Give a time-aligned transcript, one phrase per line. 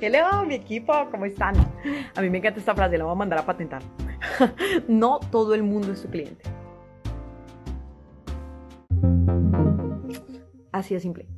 [0.00, 1.54] Mi equipo, ¿cómo están?
[2.16, 3.82] A mí me encanta esta frase, la voy a mandar a patentar.
[4.88, 6.42] no todo el mundo es tu cliente.
[10.72, 11.28] Así de simple.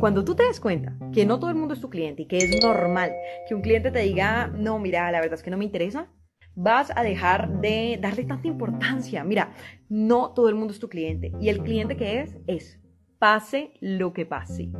[0.00, 2.38] Cuando tú te des cuenta que no todo el mundo es tu cliente y que
[2.38, 3.12] es normal
[3.46, 6.08] que un cliente te diga, no, mira, la verdad es que no me interesa,
[6.54, 9.24] vas a dejar de darle tanta importancia.
[9.24, 9.52] Mira,
[9.90, 12.80] no todo el mundo es tu cliente y el cliente que es es
[13.18, 14.70] pase lo que pase.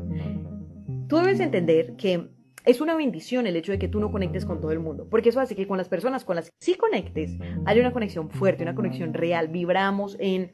[1.07, 2.35] Tú debes entender que
[2.67, 5.29] es una bendición el hecho de que tú no conectes con todo el mundo, porque
[5.29, 8.65] eso hace que con las personas con las que sí conectes haya una conexión fuerte,
[8.65, 10.51] una conexión real, vibramos en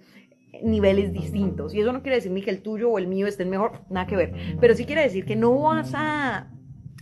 [0.63, 1.75] niveles distintos.
[1.75, 4.07] Y eso no quiere decir ni que el tuyo o el mío estén mejor, nada
[4.07, 6.51] que ver, pero sí quiere decir que no vas a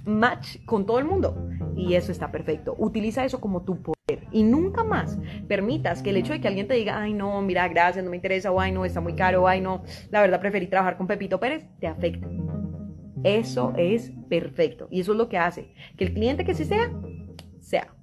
[0.05, 1.36] match con todo el mundo.
[1.77, 2.74] Y eso está perfecto.
[2.78, 4.27] Utiliza eso como tu poder.
[4.33, 7.67] Y nunca más permitas que el hecho de que alguien te diga, ay no, mira,
[7.69, 10.41] gracias, no me interesa, o ay no, está muy caro, o ay no, la verdad
[10.41, 12.27] preferí trabajar con Pepito Pérez, te afecte.
[13.25, 14.89] Eso es perfecto.
[14.91, 16.91] Y eso es lo que hace que el cliente que sí sea,
[17.61, 17.94] sea.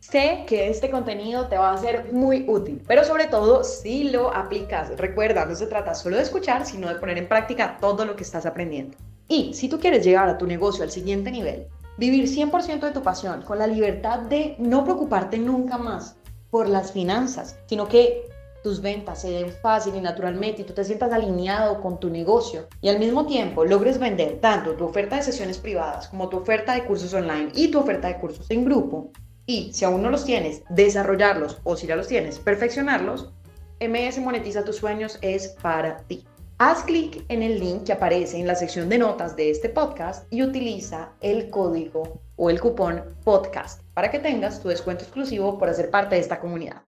[0.00, 4.32] Sé que este contenido te va a ser muy útil, pero sobre todo si lo
[4.32, 4.96] aplicas.
[4.96, 8.22] Recuerda, no se trata solo de escuchar, sino de poner en práctica todo lo que
[8.22, 8.96] estás aprendiendo.
[9.26, 13.02] Y si tú quieres llegar a tu negocio al siguiente nivel, vivir 100% de tu
[13.02, 16.16] pasión con la libertad de no preocuparte nunca más
[16.50, 18.22] por las finanzas, sino que
[18.62, 22.68] tus ventas se den fácil y naturalmente y tú te sientas alineado con tu negocio
[22.80, 26.74] y al mismo tiempo logres vender tanto tu oferta de sesiones privadas como tu oferta
[26.74, 29.10] de cursos online y tu oferta de cursos en grupo
[29.46, 33.32] y si aún no los tienes, desarrollarlos o si ya los tienes, perfeccionarlos,
[33.80, 36.24] MS Monetiza tus sueños es para ti.
[36.58, 40.26] Haz clic en el link que aparece en la sección de notas de este podcast
[40.32, 45.68] y utiliza el código o el cupón podcast para que tengas tu descuento exclusivo por
[45.68, 46.82] hacer parte de esta comunidad.